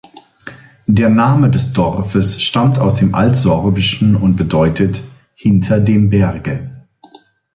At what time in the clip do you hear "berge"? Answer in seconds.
6.09-6.87